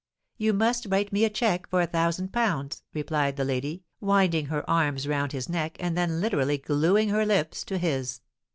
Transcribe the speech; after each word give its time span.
"You 0.39 0.53
must 0.53 0.87
write 0.89 1.13
me 1.13 1.25
a 1.25 1.29
check 1.29 1.69
for 1.69 1.79
a 1.79 1.85
thousand 1.85 2.33
pounds," 2.33 2.81
replied 2.91 3.37
the 3.37 3.45
lady, 3.45 3.83
winding 3.99 4.47
her 4.47 4.67
arms 4.67 5.07
round 5.07 5.31
his 5.31 5.47
neck, 5.47 5.77
and 5.79 5.95
then 5.95 6.19
literally 6.19 6.57
glueing 6.57 7.09
her 7.11 7.23
lips 7.23 7.63
to 7.65 7.77
his. 7.77 8.19